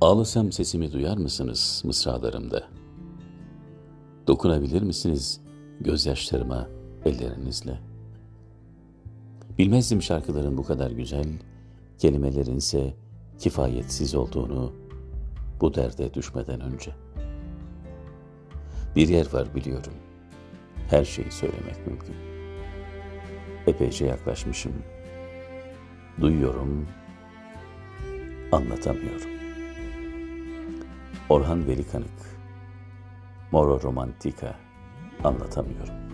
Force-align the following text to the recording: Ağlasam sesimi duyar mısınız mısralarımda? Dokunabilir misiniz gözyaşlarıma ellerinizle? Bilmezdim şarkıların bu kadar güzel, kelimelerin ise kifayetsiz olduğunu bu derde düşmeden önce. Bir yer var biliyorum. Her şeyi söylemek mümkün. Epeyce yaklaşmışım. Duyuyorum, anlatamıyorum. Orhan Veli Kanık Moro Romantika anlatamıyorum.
Ağlasam 0.00 0.52
sesimi 0.52 0.92
duyar 0.92 1.16
mısınız 1.16 1.82
mısralarımda? 1.84 2.68
Dokunabilir 4.26 4.82
misiniz 4.82 5.40
gözyaşlarıma 5.80 6.68
ellerinizle? 7.04 7.78
Bilmezdim 9.58 10.02
şarkıların 10.02 10.56
bu 10.58 10.64
kadar 10.64 10.90
güzel, 10.90 11.26
kelimelerin 11.98 12.56
ise 12.56 12.94
kifayetsiz 13.38 14.14
olduğunu 14.14 14.72
bu 15.60 15.74
derde 15.74 16.14
düşmeden 16.14 16.60
önce. 16.60 16.90
Bir 18.96 19.08
yer 19.08 19.32
var 19.32 19.54
biliyorum. 19.54 19.94
Her 20.90 21.04
şeyi 21.04 21.30
söylemek 21.30 21.86
mümkün. 21.86 22.16
Epeyce 23.66 24.06
yaklaşmışım. 24.06 24.72
Duyuyorum, 26.20 26.88
anlatamıyorum. 28.52 29.39
Orhan 31.30 31.66
Veli 31.68 31.86
Kanık 31.86 32.38
Moro 33.52 33.82
Romantika 33.82 34.54
anlatamıyorum. 35.24 36.09